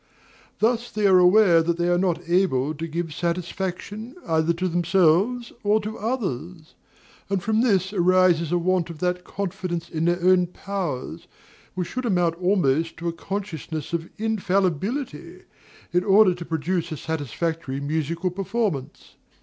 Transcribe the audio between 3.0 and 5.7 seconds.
satisfaction, either to themselves